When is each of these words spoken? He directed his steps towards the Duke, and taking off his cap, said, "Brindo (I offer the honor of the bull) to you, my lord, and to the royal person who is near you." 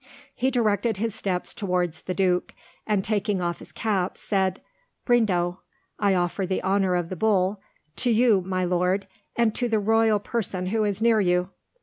He 0.33 0.49
directed 0.49 0.97
his 0.97 1.13
steps 1.13 1.53
towards 1.53 2.01
the 2.01 2.15
Duke, 2.15 2.55
and 2.87 3.03
taking 3.03 3.39
off 3.39 3.59
his 3.59 3.71
cap, 3.71 4.17
said, 4.17 4.59
"Brindo 5.05 5.59
(I 5.99 6.15
offer 6.15 6.43
the 6.47 6.63
honor 6.63 6.95
of 6.95 7.09
the 7.09 7.15
bull) 7.15 7.61
to 7.97 8.09
you, 8.09 8.41
my 8.41 8.65
lord, 8.65 9.05
and 9.35 9.53
to 9.53 9.69
the 9.69 9.77
royal 9.77 10.19
person 10.19 10.65
who 10.73 10.83
is 10.85 11.03
near 11.03 11.19
you." 11.21 11.51